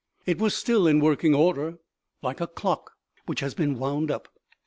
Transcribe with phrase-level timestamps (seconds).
[0.25, 1.77] It was still in working order,
[2.23, 2.93] like a clock
[3.27, 4.29] which has been wound up.